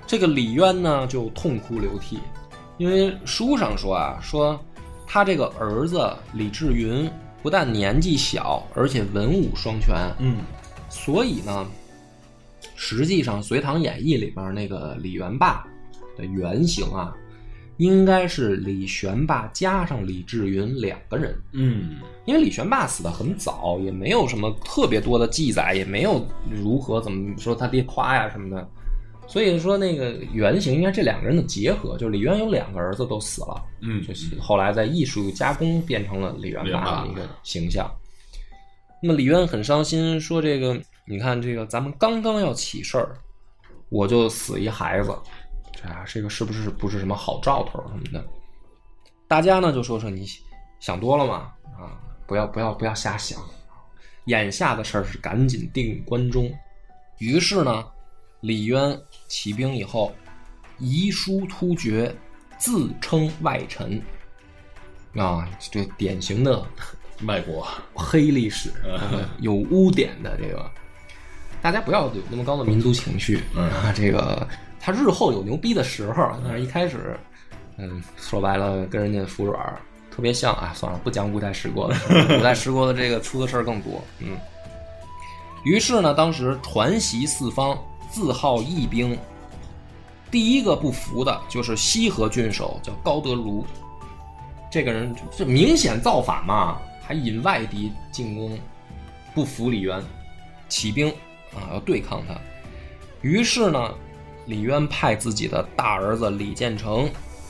[0.05, 2.19] 这个李渊呢就痛哭流涕，
[2.77, 4.57] 因为书上说啊，说
[5.05, 10.37] 他这个儿子李志云不但年纪小，而且文武双全，嗯，
[10.89, 11.67] 所以呢，
[12.75, 15.65] 实际上《隋唐演义》里边那个李元霸
[16.15, 17.13] 的原型啊，
[17.77, 21.35] 应该是李玄霸加上李志云两个人。
[21.53, 28.67] 嗯，因为李玄霸死的很早，也没有什么特别多的记载，也没有如何怎么说他爹夸呀什么的，
[29.27, 37.89] 所以说那个原型应该这两个人的结合，就是李渊有两个儿子都死了，嗯，就是后来在艺术加工变成了李元霸霸的一个形象。
[39.03, 43.15] 那么李渊很伤心，说这个你看这个咱们刚刚要起事儿，
[43.89, 45.15] 我就死一孩子，
[45.79, 48.25] 这啊这个是不是不是什么好兆头什么的？
[49.27, 50.25] 大家呢就说说你
[50.79, 53.39] 想多了嘛啊，不要不要不要瞎想，
[54.25, 56.51] 眼下的事儿是赶紧定关中。
[57.19, 57.85] 于是呢，
[58.41, 60.13] 李渊起兵以后，
[60.79, 62.15] 遗书突厥，
[62.57, 64.01] 自称外臣。
[65.15, 66.63] 啊，这典型的
[67.19, 68.71] 卖国， 黑历史，
[69.39, 70.71] 有污点的这个，
[71.61, 73.91] 大家不要有那么高的民族情绪啊。
[73.95, 74.47] 这个
[74.79, 77.17] 他日后有牛逼的时候，但是一开始，
[77.77, 79.57] 嗯，说白了跟人家服软，
[80.09, 80.71] 特别像啊。
[80.73, 81.97] 算了，不讲五代十国了，
[82.39, 84.01] 五代十国的这个出的事儿更多。
[84.19, 84.37] 嗯，
[85.63, 87.77] 于是呢，当时传习四方，
[88.09, 89.17] 自号义兵。
[90.29, 93.65] 第一个不服的就是西河郡守，叫高德儒。
[94.69, 98.59] 这个人这明显造反嘛，还引外敌进攻，
[99.33, 100.03] 不服李渊，
[100.67, 101.09] 起兵
[101.53, 102.35] 啊要对抗他。
[103.21, 103.93] 于是呢，
[104.47, 107.09] 李渊派自己的大儿子李建成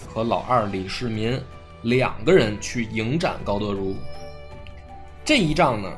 [0.09, 1.39] 和老二李世民
[1.83, 3.95] 两个人去迎战高德如。
[5.23, 5.91] 这一仗呢，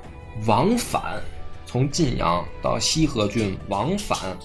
[0.45, 1.21] 往返
[1.65, 4.37] 从晋阳到西河郡往返，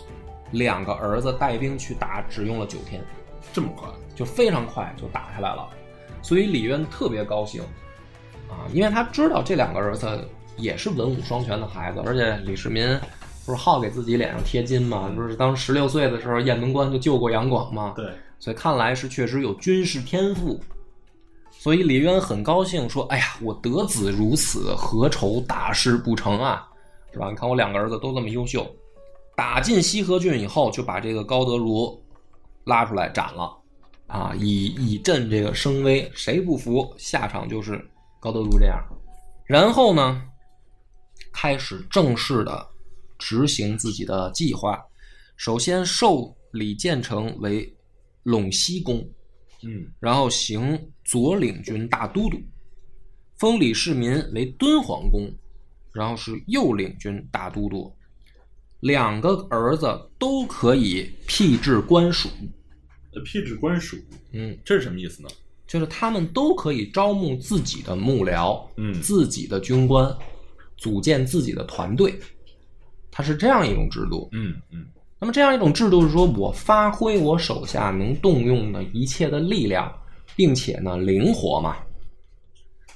[0.53, 3.03] 两个儿子带兵去打，只用了九天。
[3.53, 5.69] 这么快，就非常快就打下来了，
[6.23, 7.63] 所以李渊特别高兴
[8.49, 12.97] 啊，因为他知道这两个儿子也是文武双全的孩子，而且李世民
[13.47, 15.13] 不是好给自己脸上贴金吗？
[15.15, 17.93] 不是当十六岁的时候雁门关就救过杨广吗？
[17.95, 18.07] 对，
[18.39, 20.59] 所以看来是确实有军事天赋。
[21.51, 26.69] 所以李渊很高兴，说：“哎呀，我得子如此，何愁大事不成啊？
[27.13, 27.31] 是吧？
[27.31, 28.67] 你看我两个儿子都这么优秀，
[29.37, 32.03] 打进西河郡以后，就把这个高德儒
[32.65, 33.57] 拉出来斩了，
[34.09, 37.83] 啊，以以振这个声威，谁不服，下场就是
[38.21, 38.79] 高德儒这样。
[39.47, 40.23] 然后呢，
[41.33, 42.67] 开始正式的
[43.25, 44.79] 执行自己的计划，
[45.35, 47.75] 首先授李建成为
[48.23, 48.99] 陇西公，
[49.63, 52.39] 嗯，然后行左领军大都督，
[53.39, 55.35] 封李世民为敦煌公，
[55.95, 57.91] 然后是右领军大都督。
[58.81, 59.87] 两个儿子
[60.19, 62.29] 都可以辟置官署，
[63.15, 63.97] 呃辟置官署，
[64.33, 65.29] 嗯，这是什么意思呢？
[65.67, 70.15] 就是他们都可以招募自己的幕僚，嗯自己的军官，
[70.77, 72.21] 组建自己的团队，
[73.17, 74.29] 它是这样一种制度。
[74.33, 74.85] 嗯嗯
[75.21, 79.91] 那么这样一种制度是说，我发挥我手下能动用的一切的力量，
[80.35, 81.77] 并且呢灵活嘛。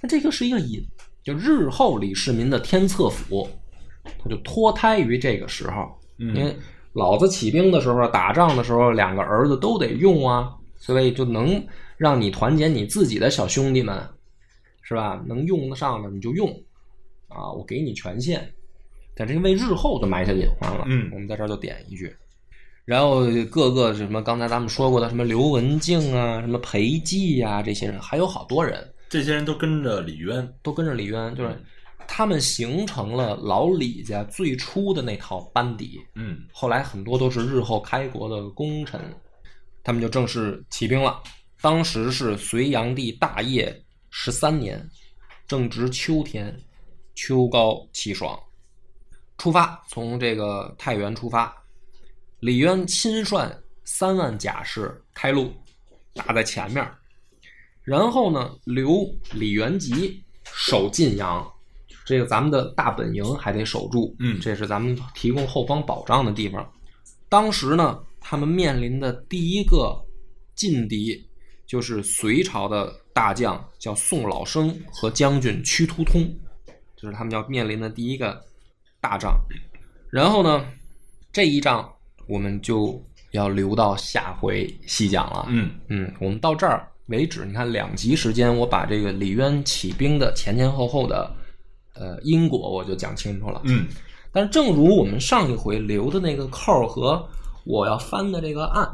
[0.02, 0.85] 那这个是一个引，
[1.22, 3.48] 就日后李世民的天策府，
[4.18, 6.59] 他就脱胎于这个时候，因为嗯，
[6.92, 11.64] 老子起兵的时候、打仗的时候，两个儿子都得用啊，所以就能
[11.96, 14.07] 让你团结你自己的小兄弟们，
[14.83, 15.22] 是吧？
[15.26, 16.50] 能用得上的你就用，
[17.28, 18.52] 啊，我给你权限，
[19.18, 20.85] 但这个为日后的埋下隐患了。
[20.87, 22.14] 嗯我们在这儿就点一句。
[22.85, 31.62] 然后各个什么刚才咱们说过的什么刘文静啊，什么裴寂呀、这些人，还有好多人这些人都跟着李渊，都跟着李渊，就是
[32.07, 36.00] 他们形成了老李家最初的那套班底。
[36.14, 38.98] 嗯后来很多都是日后开国的功臣，
[39.83, 41.20] 他们就正式起兵了。
[41.61, 43.74] 当时是隋炀帝大业
[44.11, 44.83] 十三年，
[45.46, 46.57] 正值秋天，
[47.14, 48.38] 秋高气爽，
[49.38, 51.55] 出发从这个太原出发，
[52.40, 53.48] 李渊亲率
[53.85, 55.53] 三万甲士开路，
[56.12, 56.87] 打在前面，
[57.83, 61.48] 然后呢，留李元吉守晋阳，
[62.05, 66.70] 这个咱们的大本营还得守住，嗯这是咱们提供后方保障的地方。
[67.29, 69.96] 当时呢，他们面临的第一个
[70.55, 71.24] 劲敌
[71.64, 76.29] 就是隋朝的大将，叫宋老生和将军屈突通，
[76.96, 78.44] 这是他们要面临的第一个
[79.09, 79.40] 大仗。
[80.11, 80.66] 然后呢，
[81.33, 81.90] 这一仗
[82.27, 85.47] 我们就要留到下回细讲了。
[85.49, 91.35] 嗯嗯，我们到这儿为止，你看两集时间，我把这个李渊起兵的前前后后的
[91.94, 93.62] 呃因果我就讲清楚了。
[93.64, 93.87] 嗯
[94.31, 97.27] 但是正如我们上一回留的那个扣儿和
[97.64, 98.87] 我要翻的这个案，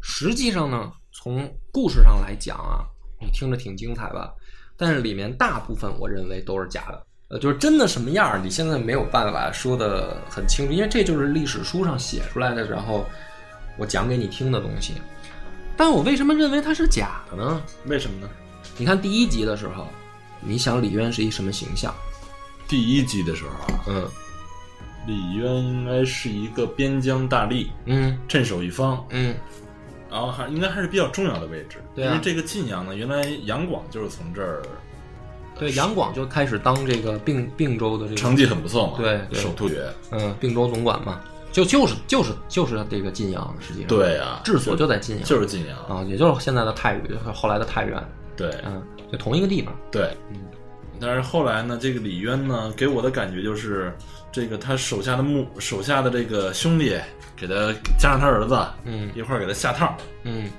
[0.00, 2.88] 实际上呢，从故事上来讲啊，
[3.20, 4.32] 你听着挺精彩吧？
[4.78, 13.06] 但是里面大部分我认为都是假的，呃，就是真的什么样儿，你现在没有办法说的很清楚，因为这就是历史书上写出来的，然后
[13.78, 14.94] 我讲给你听的东西。
[15.76, 17.62] 但我为什么认为它是假的呢？
[17.86, 18.28] 为什么呢？
[18.76, 19.86] 你看第一集的时候，
[20.40, 21.94] 你想李渊是一什么形象？
[22.66, 24.08] 第一集的时候啊，嗯
[25.06, 29.34] 李渊应该是一个边疆大吏，嗯镇守一方，嗯
[30.10, 31.82] 然后还应该还是比较重要的位置。
[31.94, 34.62] 对啊因为这个晋阳呢，原来杨广就是从这儿
[35.60, 39.86] 对，杨广就开始当这个并并州的这个成绩很不错嘛，对对守突厥。
[40.10, 41.20] 嗯并州总管嘛，
[41.52, 48.02] 就就是就是就是这个晋阳，实际上对啊，治所就在晋阳，就是晋阳，啊，也就是现在的太原，后来的太原，
[48.36, 50.38] 对嗯，就同一个地方，对嗯。
[51.02, 53.90] 但是后来呢，这个李渊呢，给我的感觉就是，
[54.30, 56.94] 这个他手下的幕手下的这个兄弟，
[57.34, 60.50] 给他加上他儿子嗯一块儿给他下套，嗯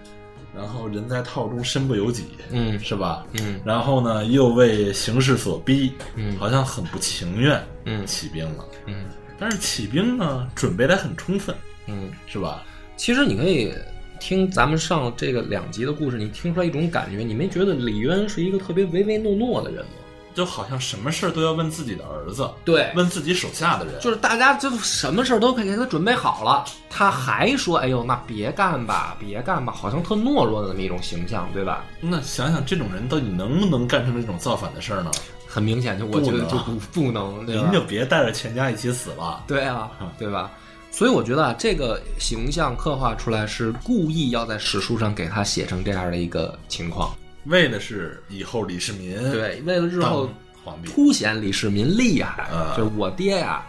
[0.56, 3.26] 然后人在套中身不由己，嗯是吧？
[3.40, 8.66] 嗯然后呢，又为形势所逼，嗯好像很不情愿嗯起兵了。
[8.86, 9.06] 嗯
[9.40, 11.56] 但是起兵呢，准备的很充分，
[11.88, 12.64] 嗯，是吧？
[12.96, 13.74] 其实你可以
[14.20, 19.92] 听咱们上这个两集的故事，你听出来一种感觉，你没觉得李渊是一个特别唯唯诺诺的人吗？
[20.34, 31.84] 就好像什么事儿都要问自己的儿子，对问自己手下的人，就是大家就什么事儿都可以给他准备好了，他还说：“哎呦，那别干吧，别干吧。”好像特懦弱的那么一种形象，对吧？
[32.00, 35.12] 那想想这种人到底能不能干成这种造反的事儿呢？
[35.48, 37.72] 很明显，就我觉得就不不能，对吧您？
[37.74, 39.44] 就别带着全家一起死了。
[39.48, 40.50] 对啊，对吧？
[40.94, 50.30] 所以我觉得啊，这个形象刻画出来是故意要在史书上给他写成这样的一个情况，为的是以后李世民对，为了日后
[50.64, 53.66] 皇帝，凸显李世民厉害，啊就是我爹呀、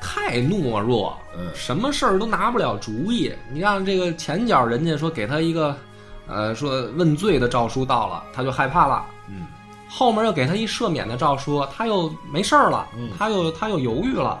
[0.00, 3.32] 太懦弱，嗯什么事儿都拿不了主意。
[3.52, 5.74] 你让这个前脚人家说给他一个，
[6.26, 9.04] 呃，说问罪的诏书到了，他就害怕了。
[9.28, 9.46] 嗯
[9.92, 14.38] 后面又给他一赦免的诏书，他又没事儿了，嗯他又他又犹豫了，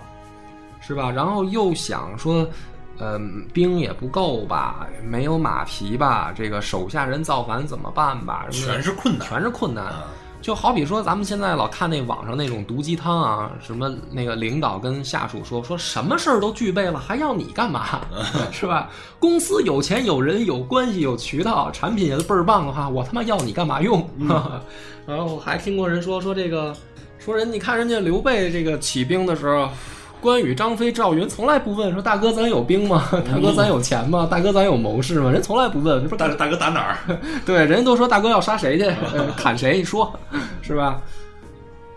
[0.80, 1.10] 是吧？
[1.10, 2.48] 然后又想说，
[3.00, 8.46] 嗯、兵也不够吧，没有马匹吧，这个手下人造反怎么办吧？
[8.50, 9.84] 全是困难，全是困难。
[9.86, 10.04] 啊
[10.42, 18.00] 就好比说，咱们现在老看那网上那种毒鸡汤啊，什么那个领导跟下属说说什么事儿都具备了，还要你干嘛？
[18.50, 18.88] 是吧？
[19.18, 24.08] 公司有钱有人有关系有渠道，产品也倍儿棒的话，我他妈要你干嘛用？
[25.06, 26.74] 然后还听过人说说这个，
[27.18, 29.68] 说人你看人家刘备这个起兵的时候。
[30.20, 33.08] 关羽、张飞、赵云从来不问说大哥咱有兵吗？
[33.26, 34.26] 大哥咱有钱吗？
[34.30, 35.30] 大哥咱有谋士吗？
[35.30, 36.98] 人从来不问，说大大哥打哪儿？
[37.46, 40.12] 对，人家都说大哥要杀谁去， 呃砍谁你说，
[40.62, 41.00] 是吧？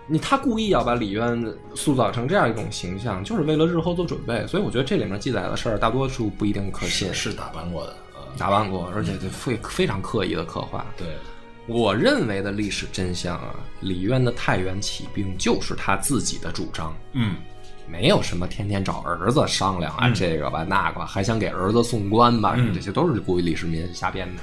[0.06, 1.46] 你他故意要把李渊
[1.76, 4.46] 塑造成这样一种形象，就是为了日后做准备。
[4.48, 8.28] 所以我觉得这里面记载的事儿，大多数不一定可信是，是打扮过的啊。
[8.38, 10.86] 打扮过，而且这非非常刻意的刻画。
[10.98, 11.08] 对，
[11.68, 17.36] 我认为的历史真相啊，李渊的太原起兵就是他自己的主张，嗯，
[17.88, 24.42] 没有什么天天找儿子商量啊，嗯这个吧那个吧，还想给儿子送官吧，嗯这些都是故意李世民瞎编的，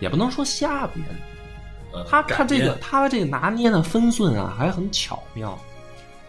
[0.00, 1.04] 也不能说瞎编。
[1.92, 5.58] 呃他他这个编他这个拿捏的分寸啊，还很巧妙。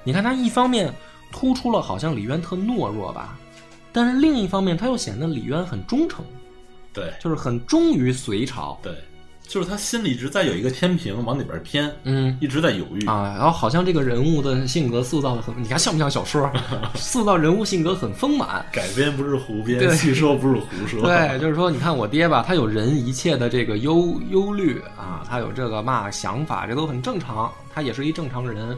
[0.04, 0.94] 你看他一方面
[1.32, 3.38] 突出了好像李渊特懦弱吧，
[3.91, 6.24] 但是另一方面他又显得李渊很忠诚。
[6.91, 8.78] 对就是很忠于隋朝。
[8.84, 8.94] 对，
[9.46, 13.06] 就是他心里一直在有一个天平往里边偏，嗯一直在犹豫。
[13.06, 16.50] 啊，然后好像这个人物的性格塑造的很，你看像不像小说？
[16.96, 18.66] 塑造人物性格很丰满。
[18.72, 21.02] 改编不是胡编，对戏说不是胡说。
[21.02, 28.76] 对，就是说，你看我爹吧，他有人一切的这个忧忧虑啊，他有这个嘛想法，这都很正常，他也是一正常人。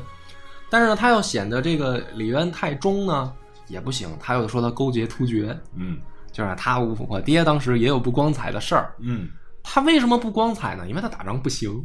[0.69, 3.31] 但是呢，他要显得这个李渊太忠呢，
[3.67, 4.09] 也不行。
[4.19, 5.97] 他又说他勾结突厥，嗯
[6.31, 8.93] 就是他我爹当时也有不光彩的事儿。
[8.99, 9.29] 嗯
[9.67, 10.87] 他为什么不光彩呢？
[10.87, 11.83] 因为他打仗不行。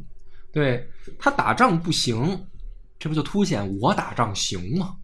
[0.52, 0.86] 对
[1.18, 2.44] 他打仗不行，
[2.98, 4.96] 这不就凸显我打仗行吗？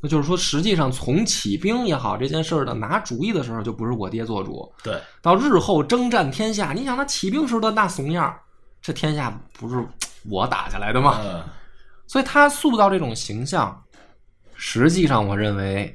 [0.00, 4.70] 那就是说，实际上从起兵也好，这件事儿的拿主意的时候，就不是我爹做主。
[4.82, 8.40] 对，到日后征战天下，你想他起兵时候的那怂样儿，
[8.82, 9.82] 这天下不是
[10.28, 11.20] 我打下来的吗？
[11.22, 11.42] 嗯
[12.08, 13.82] 所以他塑造这种形象，
[14.54, 15.92] 实际上我认为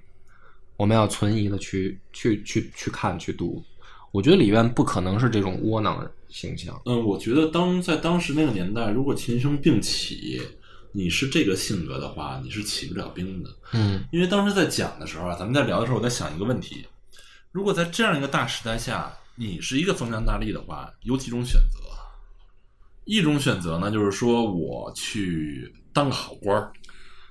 [0.75, 3.63] 我们要存疑的去去去去看去读。
[4.11, 6.79] 我觉得李渊不可能是这种窝囊形象。
[6.85, 10.41] 嗯，我觉得当在当时那个年代，如果秦琼并起，
[10.91, 13.49] 你是这个性格的话，你是起不了兵的。
[13.73, 16.85] 嗯因为当时在讲的时候啊，咱们在聊的时候，我在想一个问题：
[17.51, 21.79] 如果在这样一个大时代下，你是一个封疆大吏的话，有几种选择？
[23.05, 26.71] 一种选择呢，就是说我去当个好官儿，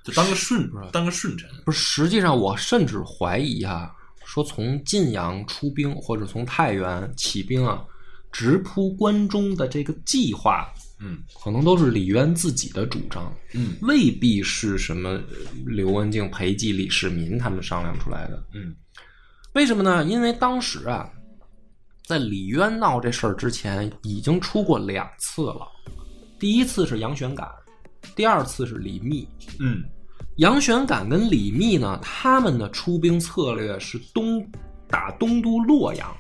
[0.02, 1.48] 就当个顺当个顺臣。
[1.64, 3.94] 不是，实际上我甚至怀疑啊，
[4.30, 7.84] 说从晋阳出兵或者从太原起兵啊，
[8.30, 15.24] 直扑关中的这个计划，嗯可能都是李渊自己的主张，嗯未必是什么呃
[15.66, 18.40] 刘文静、裴寂、李世民他们商量出来的。
[18.54, 18.72] 嗯
[19.54, 20.04] 为什么呢？
[20.04, 21.10] 因为当时啊，
[22.06, 25.66] 在李渊闹这事儿之前，已经出过两次了。
[26.38, 27.48] 第一次是杨玄感，
[28.14, 29.26] 第二次是李密。
[29.58, 29.82] 嗯
[30.40, 34.42] 杨玄感跟李密呢，他们的出兵策略是东
[34.88, 36.10] 打东都洛阳，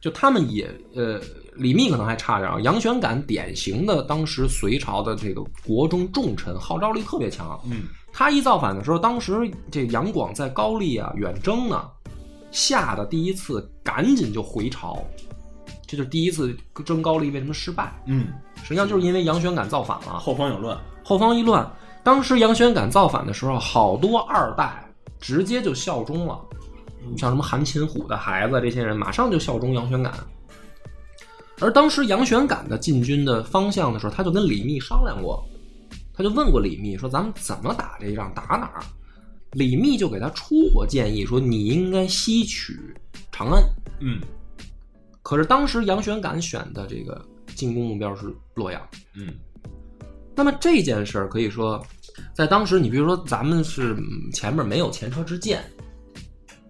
[0.00, 1.20] 就他们也呃，
[1.54, 2.58] 李密可能还差点啊。
[2.62, 7.58] 杨玄感典型的当时隋朝的这个国中重臣，号召力特别强。
[7.70, 11.84] 嗯他一造反的时候，当时这杨广在高丽啊远征呢，
[12.50, 15.04] 吓得第一次赶紧就回朝，
[15.86, 17.92] 这就是第一次征高丽为什么失败？
[18.06, 18.26] 嗯，
[18.64, 20.18] 实际上就是因为杨玄感造反了。
[20.18, 20.76] 后方有乱。
[21.04, 21.70] 后方一乱，
[22.06, 24.88] 当时杨玄感造反的时候，好多二代
[25.18, 26.40] 直接就效忠了，
[27.18, 30.14] 像什么韩擒虎的孩子这些人，马上就效忠杨玄感。
[31.58, 35.44] 而当时杨玄感的进军的方向的时候，他就跟李密商量过，
[36.14, 38.32] 他就问过李密说：“咱们怎么打这一仗？
[38.32, 38.80] 打哪儿？”
[39.50, 42.78] 李密就给他出过建议，说：“你应该西取
[43.32, 43.60] 长安。”
[43.98, 44.20] 嗯
[45.22, 47.20] 可是当时杨玄感选的这个
[47.56, 48.80] 进攻目标是洛阳。
[49.16, 49.34] 嗯
[50.38, 51.82] 那么这件事儿可以说，
[52.34, 53.96] 在当时，你比如说咱们是
[54.32, 55.62] 前面没有前车之鉴，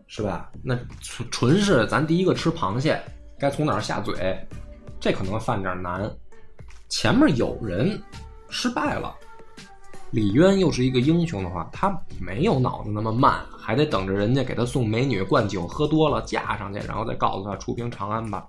[0.06, 0.50] 是吧？
[0.62, 3.00] 那纯纯是咱第一个吃螃蟹，
[3.38, 4.36] 该从哪儿下嘴，
[4.98, 6.10] 这可能犯点难。
[6.88, 8.00] 前面有人
[8.48, 9.14] 失败了，
[10.12, 18.46] 李渊又是一个英雄的话，他没有脑子那么慢，还得等着人家给他送美女灌酒，喝多了架上去，然后再告诉他出兵长安吧。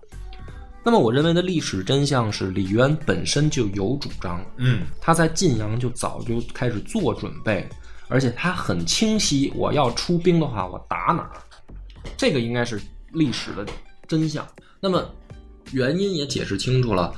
[0.88, 4.84] 那么我认为的历史真相是，李渊本身就有主张，嗯。
[5.02, 7.68] 他在晋阳就早就开始做准备，
[8.08, 11.32] 而且他很清晰，我要出兵的话，我打哪儿，
[12.16, 12.80] 这个应该是
[13.12, 13.66] 历史的
[14.08, 14.48] 真相。
[14.80, 15.14] 那么
[15.74, 17.14] 原因也解释清楚了，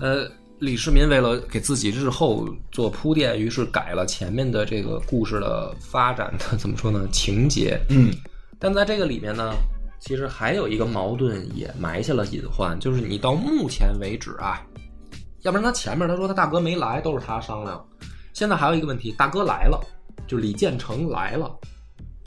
[0.00, 0.28] 呃，
[0.58, 8.12] 李世民为了给自己日后做铺垫，于是改了前面的这个故事的发展的怎么说呢情节，嗯。
[8.58, 9.54] 但在这个里面呢，
[10.00, 14.64] 其实还有一个矛盾也埋下了隐患，就是你到目前为止啊，
[15.42, 17.84] 要不然他前面他说他大哥没来，都是他商量。
[18.32, 19.80] 现在还有一个问题，大哥来了，
[20.26, 21.52] 就李建成来了，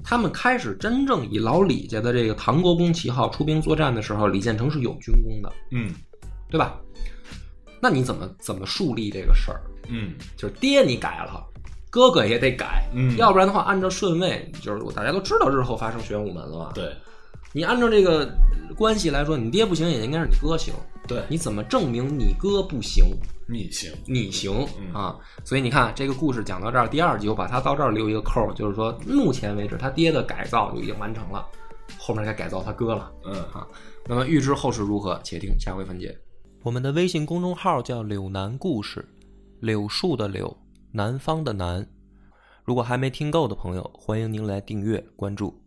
[0.04, 5.94] 他们开始真正以老李家的这个唐国公旗号出兵作战的时候，李建成是有军功的，嗯
[6.50, 6.78] 对吧？
[7.82, 9.62] 那你怎么怎么树立这个事儿？
[9.88, 11.44] 嗯就是爹你改了，
[11.90, 16.94] 哥哥也得改，嗯要不然的话，按照顺位，就是大家都知道日后发生玄武门了嘛，对
[17.54, 18.30] 你按照这个
[18.76, 20.74] 关系来说，你爹不行，也应该是你哥行。
[21.08, 23.06] 对，你怎么证明你哥不行，
[23.48, 23.92] 你行。
[24.06, 25.18] 你行嗯啊？
[25.44, 31.46] 所以你看，这个故事讲到这儿，第二集我把它到这儿留一个扣儿，就是说，目前为止他爹的改造就已经完成了，
[31.98, 33.12] 后面该改造他哥了。
[33.26, 33.46] 嗯
[34.08, 36.18] 那么预知后事如何，且听下回分解。
[36.64, 39.06] 我们的微信公众号叫“柳南故事”，
[39.60, 40.56] 柳树的柳，
[40.92, 41.86] 南方的南。
[42.64, 45.61] 如果还没听够的朋友，欢迎您来订阅关注。